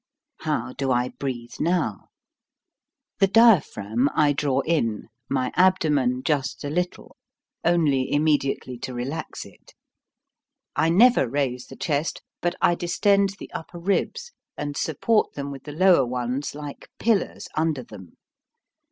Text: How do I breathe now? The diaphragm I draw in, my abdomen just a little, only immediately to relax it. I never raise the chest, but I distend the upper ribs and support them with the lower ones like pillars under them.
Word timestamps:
How 0.39 0.73
do 0.73 0.91
I 0.91 1.09
breathe 1.09 1.59
now? 1.59 2.07
The 3.19 3.27
diaphragm 3.27 4.09
I 4.15 4.33
draw 4.33 4.61
in, 4.61 5.09
my 5.29 5.51
abdomen 5.55 6.23
just 6.23 6.63
a 6.63 6.71
little, 6.71 7.17
only 7.63 8.11
immediately 8.11 8.79
to 8.79 8.95
relax 8.95 9.45
it. 9.45 9.75
I 10.75 10.89
never 10.89 11.29
raise 11.29 11.67
the 11.67 11.75
chest, 11.75 12.23
but 12.41 12.55
I 12.63 12.73
distend 12.73 13.35
the 13.37 13.51
upper 13.51 13.77
ribs 13.77 14.31
and 14.57 14.75
support 14.75 15.33
them 15.35 15.51
with 15.51 15.65
the 15.65 15.71
lower 15.71 16.07
ones 16.07 16.55
like 16.55 16.89
pillars 16.97 17.47
under 17.55 17.83
them. 17.83 18.17